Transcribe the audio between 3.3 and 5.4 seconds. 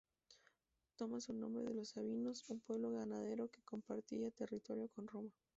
que compartía territorio con Roma.